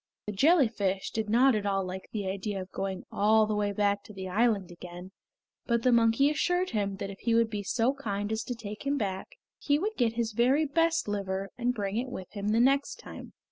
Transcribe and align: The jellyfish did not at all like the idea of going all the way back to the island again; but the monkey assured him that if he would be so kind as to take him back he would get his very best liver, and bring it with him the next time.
The 0.25 0.31
jellyfish 0.33 1.11
did 1.11 1.29
not 1.29 1.53
at 1.53 1.67
all 1.67 1.83
like 1.85 2.09
the 2.11 2.25
idea 2.27 2.59
of 2.59 2.71
going 2.71 3.03
all 3.11 3.45
the 3.45 3.53
way 3.55 3.71
back 3.71 4.03
to 4.05 4.13
the 4.13 4.27
island 4.27 4.71
again; 4.71 5.11
but 5.67 5.83
the 5.83 5.91
monkey 5.91 6.31
assured 6.31 6.71
him 6.71 6.95
that 6.95 7.11
if 7.11 7.19
he 7.19 7.35
would 7.35 7.51
be 7.51 7.61
so 7.61 7.93
kind 7.93 8.31
as 8.31 8.41
to 8.45 8.55
take 8.55 8.81
him 8.87 8.97
back 8.97 9.37
he 9.59 9.77
would 9.77 9.95
get 9.97 10.13
his 10.13 10.31
very 10.31 10.65
best 10.65 11.07
liver, 11.07 11.49
and 11.55 11.75
bring 11.75 11.97
it 11.97 12.09
with 12.09 12.31
him 12.31 12.47
the 12.47 12.59
next 12.59 12.95
time. 12.95 13.33